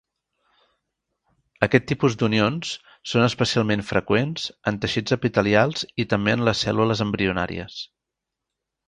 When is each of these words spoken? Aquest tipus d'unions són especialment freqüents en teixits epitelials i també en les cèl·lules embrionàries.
Aquest 1.65 1.85
tipus 1.91 2.15
d'unions 2.21 2.71
són 3.11 3.25
especialment 3.25 3.83
freqüents 3.91 4.47
en 4.71 4.81
teixits 4.87 5.17
epitelials 5.19 5.85
i 6.05 6.07
també 6.15 6.35
en 6.39 6.47
les 6.49 6.65
cèl·lules 6.69 7.05
embrionàries. 7.07 7.77